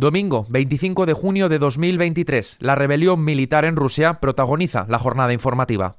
[0.00, 5.96] Domingo 25 de junio de 2023, la rebelión militar en Rusia protagoniza la jornada informativa.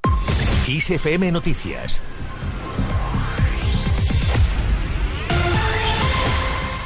[1.31, 2.01] Noticias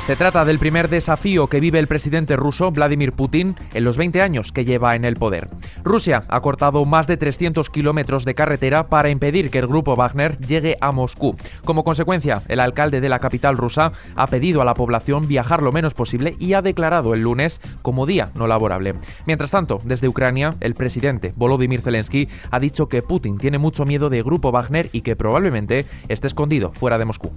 [0.05, 4.21] Se trata del primer desafío que vive el presidente ruso Vladimir Putin en los 20
[4.21, 5.49] años que lleva en el poder.
[5.83, 10.37] Rusia ha cortado más de 300 kilómetros de carretera para impedir que el grupo Wagner
[10.37, 11.35] llegue a Moscú.
[11.63, 15.71] Como consecuencia, el alcalde de la capital rusa ha pedido a la población viajar lo
[15.71, 18.93] menos posible y ha declarado el lunes como día no laborable.
[19.25, 24.11] Mientras tanto, desde Ucrania, el presidente Volodymyr Zelensky ha dicho que Putin tiene mucho miedo
[24.11, 27.31] de grupo Wagner y que probablemente esté escondido fuera de Moscú.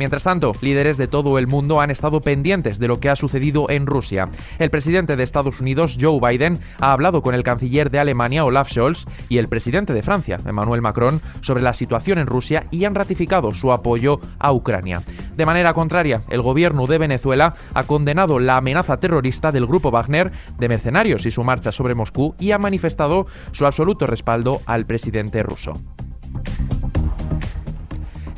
[0.00, 3.68] Mientras tanto, líderes de todo el mundo han estado pendientes de lo que ha sucedido
[3.68, 4.30] en Rusia.
[4.58, 8.70] El presidente de Estados Unidos, Joe Biden, ha hablado con el canciller de Alemania, Olaf
[8.70, 12.94] Scholz, y el presidente de Francia, Emmanuel Macron, sobre la situación en Rusia y han
[12.94, 15.02] ratificado su apoyo a Ucrania.
[15.36, 20.32] De manera contraria, el gobierno de Venezuela ha condenado la amenaza terrorista del grupo Wagner
[20.58, 25.42] de mercenarios y su marcha sobre Moscú y ha manifestado su absoluto respaldo al presidente
[25.42, 25.74] ruso.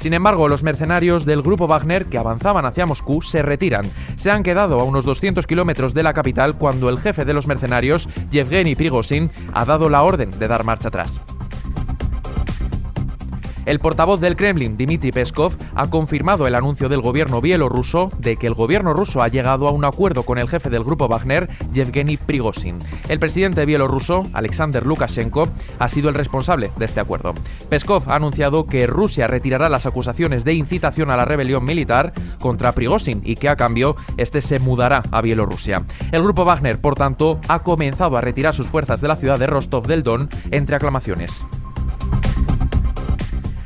[0.03, 3.89] Sin embargo, los mercenarios del grupo Wagner que avanzaban hacia Moscú se retiran.
[4.17, 7.47] Se han quedado a unos 200 kilómetros de la capital cuando el jefe de los
[7.47, 11.21] mercenarios, Yevgeny Prigozhin, ha dado la orden de dar marcha atrás.
[13.65, 18.49] El portavoz del Kremlin, Dmitry Peskov, ha confirmado el anuncio del gobierno bielorruso de que
[18.49, 22.17] el gobierno ruso ha llegado a un acuerdo con el jefe del grupo Wagner, Yevgeny
[22.17, 22.79] Prigozhin.
[23.09, 27.35] El presidente bielorruso, Alexander Lukashenko, ha sido el responsable de este acuerdo.
[27.69, 32.73] Peskov ha anunciado que Rusia retirará las acusaciones de incitación a la rebelión militar contra
[32.73, 35.85] Prigozhin y que a cambio este se mudará a Bielorrusia.
[36.11, 39.47] El grupo Wagner, por tanto, ha comenzado a retirar sus fuerzas de la ciudad de
[39.47, 41.45] Rostov del Don entre aclamaciones.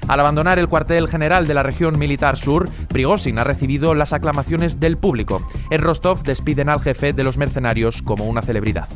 [0.09, 4.79] Al abandonar el cuartel general de la región militar sur, Prigozhin ha recibido las aclamaciones
[4.79, 5.43] del público.
[5.71, 8.89] En Rostov despiden al jefe de los mercenarios como una celebridad.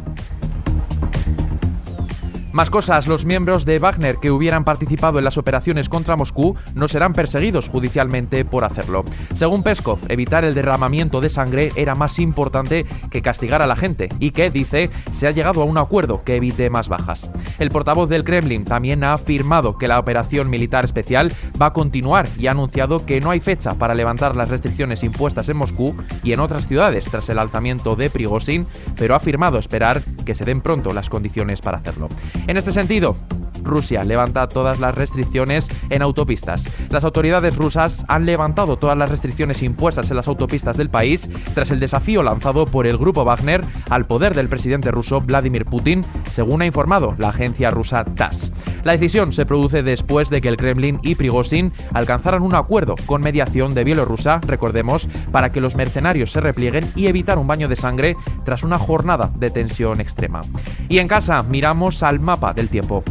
[2.53, 6.89] Más cosas, los miembros de Wagner que hubieran participado en las operaciones contra Moscú no
[6.89, 9.05] serán perseguidos judicialmente por hacerlo.
[9.35, 14.09] Según Peskov, evitar el derramamiento de sangre era más importante que castigar a la gente
[14.19, 17.31] y que, dice, se ha llegado a un acuerdo que evite más bajas.
[17.61, 22.29] El portavoz del Kremlin también ha afirmado que la operación militar especial va a continuar
[22.37, 25.95] y ha anunciado que no hay fecha para levantar las restricciones impuestas en Moscú
[26.25, 30.45] y en otras ciudades tras el alzamiento de Prigozhin, pero ha afirmado esperar que se
[30.45, 32.09] den pronto las condiciones para hacerlo.
[32.47, 33.17] En este sentido,
[33.63, 36.65] Rusia levanta todas las restricciones en autopistas.
[36.91, 41.71] Las autoridades rusas han levantado todas las restricciones impuestas en las autopistas del país tras
[41.71, 46.63] el desafío lanzado por el grupo Wagner al poder del presidente ruso Vladimir Putin, según
[46.63, 48.53] ha informado la agencia rusa TASS.
[48.83, 53.21] La decisión se produce después de que el Kremlin y Prigozhin alcanzaran un acuerdo con
[53.21, 57.77] mediación de Bielorrusia, recordemos, para que los mercenarios se replieguen y evitar un baño de
[57.77, 60.41] sangre tras una jornada de tensión extrema.
[60.89, 63.05] Y en casa miramos al mapa del tiempo.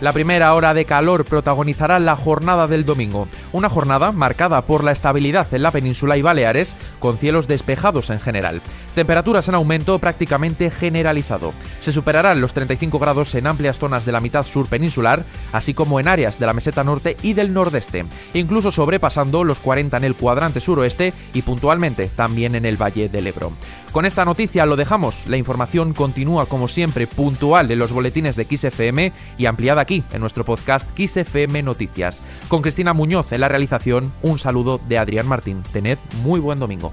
[0.00, 4.92] La primera hora de calor protagonizará la jornada del domingo, una jornada marcada por la
[4.92, 8.60] estabilidad en la península y Baleares, con cielos despejados en general.
[8.94, 11.52] Temperaturas en aumento prácticamente generalizado.
[11.80, 16.00] Se superarán los 35 grados en amplias zonas de la mitad sur peninsular, así como
[16.00, 20.14] en áreas de la meseta norte y del nordeste, incluso sobrepasando los 40 en el
[20.14, 23.52] cuadrante suroeste y puntualmente también en el Valle del Ebro.
[23.92, 25.26] Con esta noticia lo dejamos.
[25.26, 30.20] La información continúa como siempre puntual en los boletines de XFM y ampliada aquí en
[30.20, 32.20] nuestro podcast XFM Noticias.
[32.48, 35.62] Con Cristina Muñoz en la realización, un saludo de Adrián Martín.
[35.72, 36.92] Tened muy buen domingo.